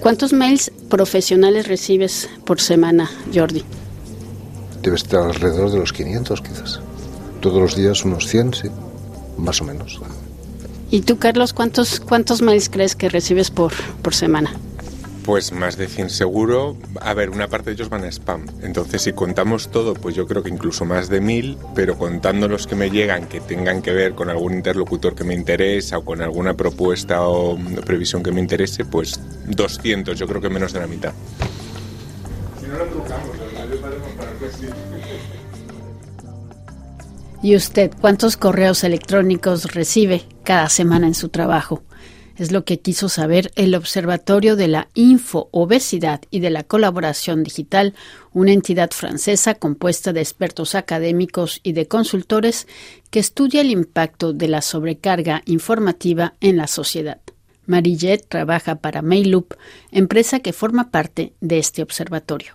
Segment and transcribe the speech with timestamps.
[0.00, 3.62] ¿Cuántos mails profesionales recibes por semana, Jordi?
[4.82, 6.80] Debe estar alrededor de los 500 quizás.
[7.40, 8.68] Todos los días unos 100, sí,
[9.36, 10.00] más o menos.
[10.90, 14.54] ¿Y tú, Carlos, cuántos, cuántos mails crees que recibes por, por semana?
[15.30, 16.76] Pues más de 100 seguro.
[17.00, 18.46] A ver, una parte de ellos van a spam.
[18.62, 22.66] Entonces, si contamos todo, pues yo creo que incluso más de 1000, pero contando los
[22.66, 26.20] que me llegan que tengan que ver con algún interlocutor que me interesa o con
[26.20, 30.88] alguna propuesta o previsión que me interese, pues 200, yo creo que menos de la
[30.88, 31.12] mitad.
[32.60, 34.32] Si no lo trucamos, para
[37.40, 41.84] ¿Y usted cuántos correos electrónicos recibe cada semana en su trabajo?
[42.40, 47.92] Es lo que quiso saber el Observatorio de la Info-Obesidad y de la Colaboración Digital,
[48.32, 52.66] una entidad francesa compuesta de expertos académicos y de consultores
[53.10, 57.20] que estudia el impacto de la sobrecarga informativa en la sociedad.
[57.66, 59.52] Marillet trabaja para Mailoop,
[59.92, 62.54] empresa que forma parte de este observatorio.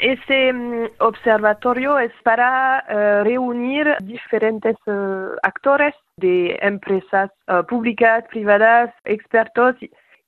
[0.00, 8.94] Este mm, observatorio es para eh, reunir diferentes eh, actores de empresas eh, públicas, privadas,
[9.04, 9.74] expertos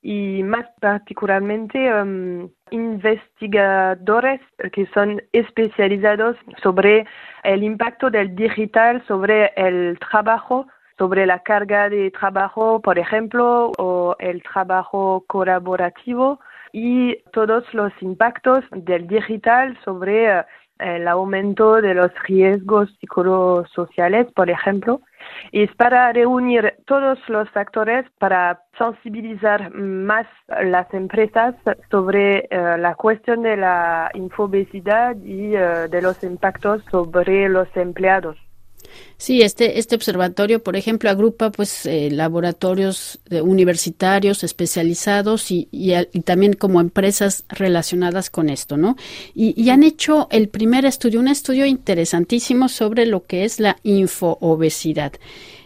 [0.01, 4.41] y, más particularmente em, investigadores
[4.73, 7.05] que son especializados sobre
[7.43, 14.15] el impacto del digital sobre el trabajo sobre la carga de trabajo, por ejemplo, o
[14.19, 16.39] el trabajo colaborativo
[16.71, 20.43] y todos los impactos del digital sobre eh,
[20.79, 25.01] el aumento de los riesgos psicosociales, por ejemplo.
[25.51, 30.25] Es para reunir todos los actores para sensibilizar más
[30.63, 31.55] las empresas
[31.91, 38.37] sobre eh, la cuestión de la infobesidad y eh, de los impactos sobre los empleados.
[39.17, 45.67] Sí, este, este observatorio, por ejemplo, agrupa pues eh, laboratorios universitarios especializados y,
[46.25, 48.95] también como empresas relacionadas con esto, ¿no?
[49.33, 55.13] Y, han hecho el primer estudio, un estudio interesantísimo sobre lo que es la infoobesidad.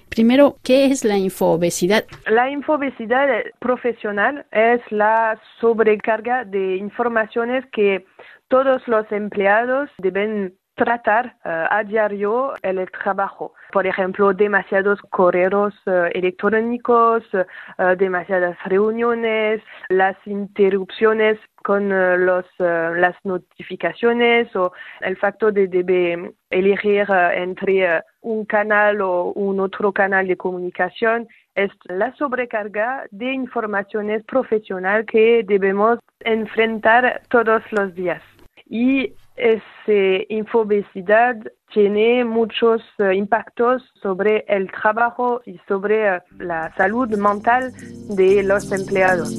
[0.09, 2.05] Primero, ¿qué es la infoobesidad?
[2.27, 3.27] La infoobesidad
[3.59, 8.05] profesional es la sobrecarga de informaciones que
[8.47, 13.53] todos los empleados deben tratar eh, a diario el trabajo.
[13.73, 24.55] Por ejemplo, demasiados correos eh, electrónicos, eh, demasiadas reuniones, las interrupciones con los, las notificaciones
[24.55, 24.71] o
[25.01, 32.15] el facto de elegir entre un canal o un otro canal de comunicación es la
[32.15, 38.21] sobrecarga de informaciones profesional que debemos enfrentar todos los días.
[38.69, 41.37] Y esa infobesidad
[41.73, 47.71] tiene muchos eh, impactos sobre el trabajo y sobre eh, la salud mental
[48.09, 49.31] de los empleados.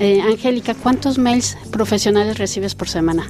[0.00, 3.24] Eh, Angélica, ¿cuántos mails profesionales recibes por semana?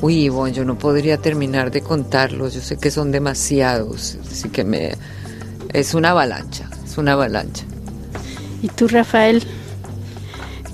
[0.00, 2.54] Uy, bueno, yo no podría terminar de contarlos.
[2.54, 4.92] Yo sé que son demasiados, así que me
[5.74, 7.64] es una avalancha, es una avalancha.
[8.62, 9.42] ¿Y tú, Rafael?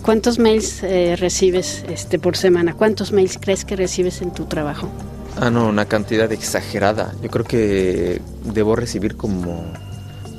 [0.02, 2.74] ¿Cuántos mails eh, recibes este, por semana?
[2.74, 4.88] ¿Cuántos mails crees que recibes en tu trabajo?
[5.40, 7.14] Ah, no, una cantidad exagerada.
[7.22, 8.20] Yo creo que
[8.52, 9.72] debo recibir como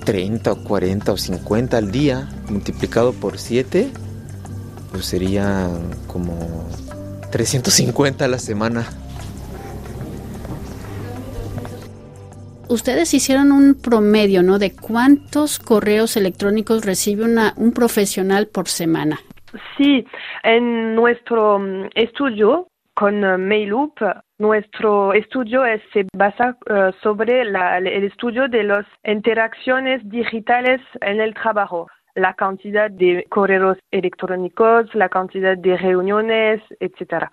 [0.03, 3.89] 30 o 40 o 50 al día, multiplicado por 7,
[4.91, 6.67] pues serían como
[7.31, 8.87] 350 a la semana.
[12.73, 14.59] ustedes hicieron un promedio, ¿no?
[14.59, 19.19] De cuántos correos electrónicos recibe una, un profesional por semana.
[19.77, 20.05] Sí,
[20.43, 23.97] en nuestro mm, estudio con uh, Mailoop,
[24.37, 27.55] nuestro estudio se basa uh, sobre el
[28.03, 35.57] estudio de las interacciones digitales en el trabajo, la cantidad de correos electrónicos, la cantidad
[35.57, 37.29] de reuniones, etc.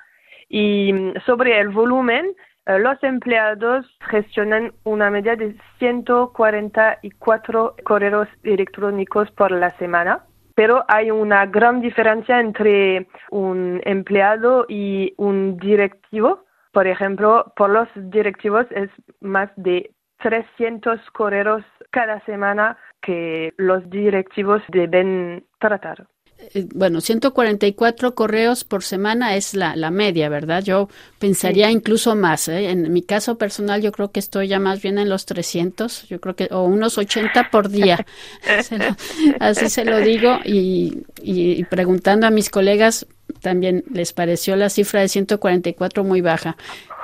[0.48, 2.34] Y mm, sobre el volumen,
[2.66, 10.24] uh, los empleados gestionan una media de 144 correos electrónicos por la semana
[10.60, 16.44] pero hay una gran diferencia entre un empleado y un directivo.
[16.70, 18.90] Por ejemplo, por los directivos es
[19.20, 26.06] más de 300 correos cada semana que los directivos deben tratar.
[26.54, 30.62] Eh, bueno, 144 correos por semana es la, la media, ¿verdad?
[30.62, 30.88] Yo
[31.18, 32.48] pensaría incluso más.
[32.48, 32.70] ¿eh?
[32.70, 36.20] En mi caso personal, yo creo que estoy ya más bien en los 300, yo
[36.20, 38.04] creo que, o unos 80 por día.
[39.40, 43.06] así se lo digo y, y, preguntando a mis colegas,
[43.42, 46.56] también les pareció la cifra de 144 muy baja.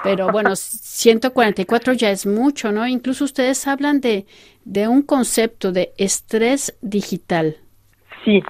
[0.02, 2.86] Pero bueno, 144 ya es mucho, ¿no?
[2.86, 4.26] Incluso ustedes hablan de,
[4.64, 7.56] de un concepto de estrés digital.
[8.24, 8.42] Sí,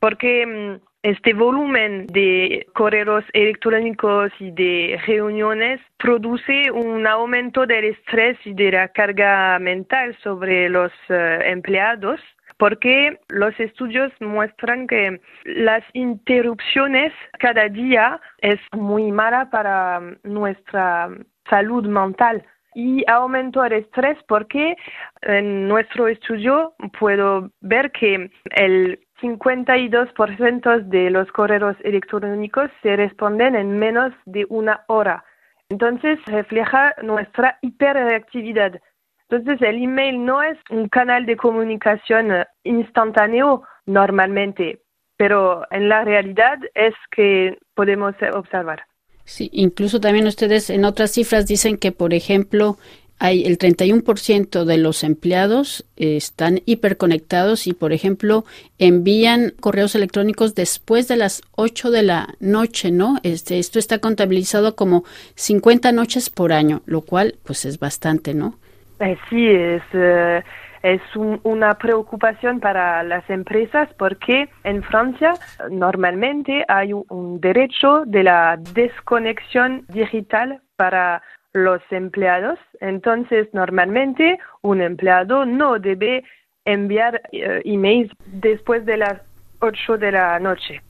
[0.00, 8.36] porque mm, este volumen de correos electrónicos y de reuniones produce un aumento del estrés
[8.44, 12.20] y de la carga mental sobre los eh, empleados
[12.58, 21.10] porque los estudios muestran que las interrupciones cada día es muy mala para nuestra
[21.48, 22.44] salud mental
[22.74, 24.76] y aumento el estrés porque
[25.22, 33.78] en nuestro estudio puedo ver que el 52% de los correos electrónicos se responden en
[33.78, 35.24] menos de una hora.
[35.68, 38.80] Entonces refleja nuestra hiperreactividad.
[39.28, 44.82] Entonces, el email no es un canal de comunicación eh, instantáneo normalmente,
[45.16, 48.84] pero en la realidad es que podemos observar.
[49.24, 52.76] Sí, incluso también ustedes en otras cifras dicen que, por ejemplo,
[53.18, 58.44] hay el 31% de los empleados están hiperconectados y, por ejemplo,
[58.78, 63.16] envían correos electrónicos después de las 8 de la noche, ¿no?
[63.22, 65.04] Este, esto está contabilizado como
[65.34, 68.58] 50 noches por año, lo cual, pues, es bastante, ¿no?
[69.00, 70.42] Eh, sí, es, eh,
[70.82, 75.34] es una preocupación para las empresas porque en Francia
[75.70, 81.22] normalmente hay un derecho de la desconexión digital para
[81.56, 82.58] los empleados.
[82.80, 86.24] Entonces, normalmente un empleado no debe
[86.64, 89.20] enviar eh, emails después de las
[89.60, 90.80] 8 de la noche.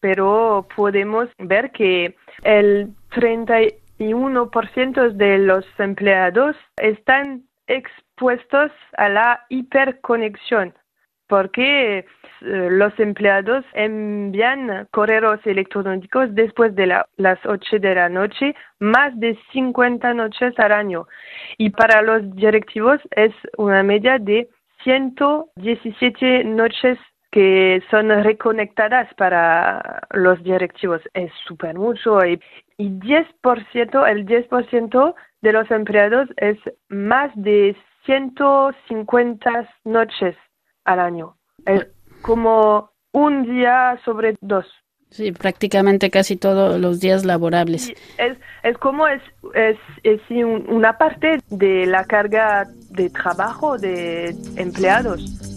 [0.00, 10.74] Pero podemos ver que el 31% de los empleados están expuestos a la hiperconexión
[11.28, 12.04] porque eh,
[12.40, 16.86] los empleados envían correos electrónicos después de
[17.16, 21.06] las 8 de la noche, más de 50 noches al año.
[21.58, 24.48] Y para los directivos es una media de
[24.84, 26.98] 117 noches
[27.30, 31.00] que son reconectadas para los directivos.
[31.14, 32.40] Es súper mucho y,
[32.76, 37.74] y 10%, el 10% de los empleados es más de
[38.04, 40.36] 150 noches
[40.84, 41.36] al año.
[41.66, 41.86] Es
[42.22, 44.66] como un día sobre dos.
[45.10, 47.90] Sí, prácticamente casi todos los días laborables.
[48.18, 49.22] es, es como es,
[49.54, 50.20] es, es
[50.68, 55.53] una parte de la carga de trabajo de empleados.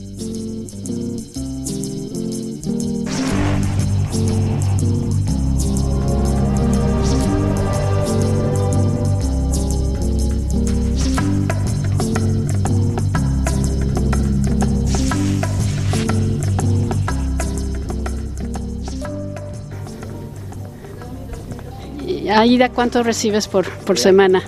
[22.37, 24.43] Aida, ¿cuánto recibes por, por semana?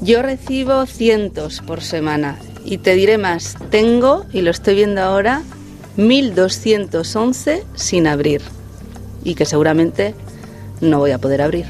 [0.00, 5.42] Yo recibo cientos por semana y te diré más, tengo, y lo estoy viendo ahora,
[5.98, 8.40] 1211 sin abrir
[9.22, 10.14] y que seguramente
[10.80, 11.66] no voy a poder abrir.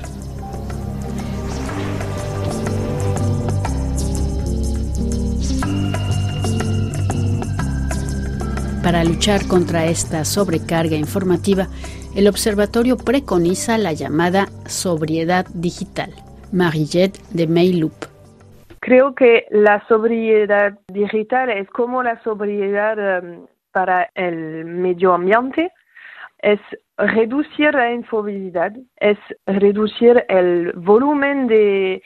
[8.84, 11.68] Para luchar contra esta sobrecarga informativa,
[12.14, 16.10] el observatorio preconiza la llamada sobriedad digital.
[16.52, 17.92] Marillet de Mayloop.
[18.80, 25.72] Creo que la sobriedad digital es como la sobriedad em, para el medio ambiente,
[26.38, 26.60] es
[26.96, 32.02] reducir la infobildad, es reducir el volumen de,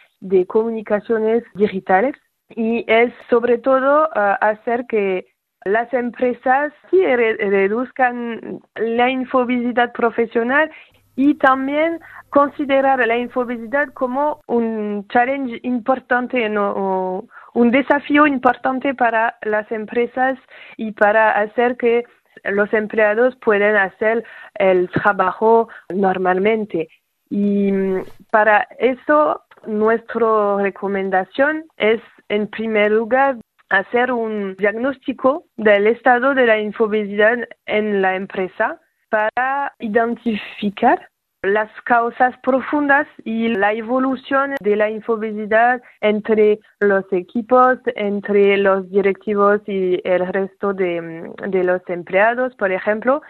[0.47, 2.15] comunicaciones digitales
[2.49, 5.27] y es sobre todo eh, hacer que
[5.69, 10.71] las empresas sí reduzcan la infobildad profesional
[11.17, 17.27] y también considerar la infobildad como un challenge importante, ¿no?
[17.55, 20.39] un desafío importante para las empresas
[20.77, 22.05] y para hacer que
[22.45, 26.89] los empleados puedan hacer el trabajo normalmente.
[27.31, 33.37] Y mm, para eso, nuestra recomendación es, en primer lugar,
[33.71, 41.09] hacer un diagnóstico del estado de la infobilidad en la empresa para identificar
[41.43, 49.61] las causas profundas y la evolución de la infobilidad entre los equipos, entre los directivos
[49.67, 53.23] y el resto de, de los empleados, por ejemplo,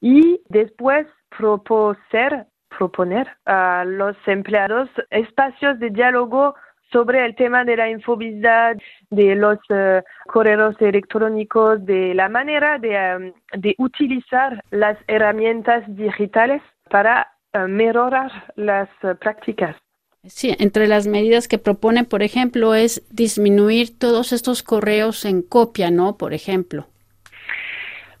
[0.00, 1.06] y después
[1.36, 6.54] proponer, proponer a los empleados espacios de diálogo
[6.92, 8.76] sobre el tema de la infobilidad,
[9.10, 16.62] de los uh, correos electrónicos, de la manera de, um, de, utilizar las herramientas digitales
[16.90, 19.76] para uh, mejorar las uh, prácticas.
[20.24, 25.90] Sí, entre las medidas que propone, por ejemplo, es disminuir todos estos correos en copia,
[25.90, 26.16] ¿no?
[26.16, 26.86] Por ejemplo.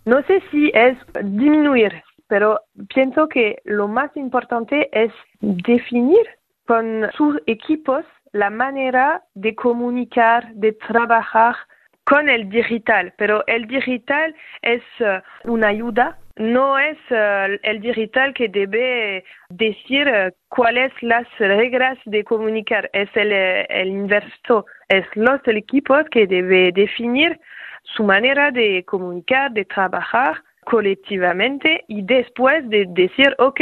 [0.04, 2.60] No sé si es disminuir, pero
[2.94, 6.26] pienso que lo más importante es definir
[6.66, 11.56] con sus equipos la manera de comunicar, de trabajar
[12.04, 15.20] con el digital, pero el digital es uh,
[15.50, 22.24] una ayuda, no es uh, el digital que debe decir uh, cuáles las reglas de
[22.24, 27.38] comunicar, es el, el inverso, es los equipos que debe definir
[27.82, 33.60] su manera de comunicar, de trabajar colectivamente y después de decir, ok,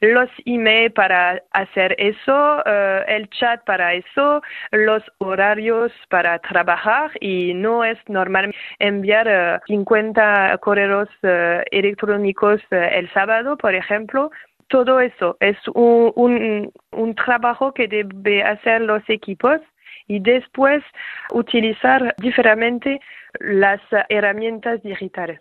[0.00, 7.54] los emails para hacer eso, eh, el chat para eso, los horarios para trabajar y
[7.54, 14.32] no es normal enviar 50 eh, correos eh, electrónicos el sábado, por ejemplo.
[14.66, 19.60] Todo eso es un, un, un trabajo que debe hacer los equipos
[20.08, 20.82] y después
[21.30, 23.00] utilizar diferentemente
[23.38, 25.40] las herramientas digitales.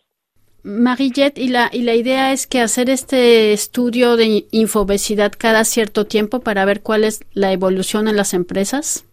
[0.64, 6.06] Marillet, y la, y la idea es que hacer este estudio de infobesidad cada cierto
[6.06, 9.06] tiempo para ver cuál es la evolución en las empresas.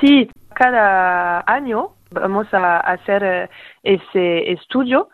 [0.00, 3.50] Sí, cada año vamos a hacer eh,
[3.82, 5.08] ese estudio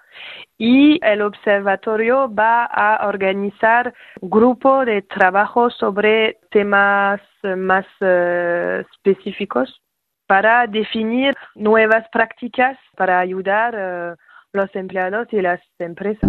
[0.59, 7.21] y el observatorio va a organizar grupo de trabajo sobre temas
[7.57, 9.81] más eh, específicos
[10.26, 14.14] para definir nuevas prácticas para ayudar eh,
[14.52, 16.28] los empleados y las empresas.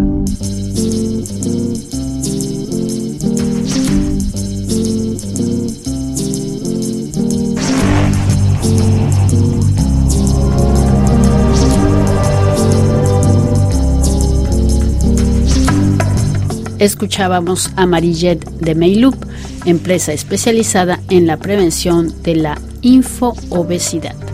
[16.78, 19.14] Escuchábamos a Marillet de Meilup,
[19.66, 24.31] empresa especializada en la prevención de la infoobesidad.